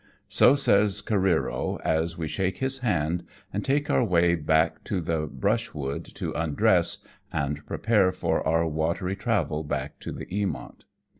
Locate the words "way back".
4.03-4.83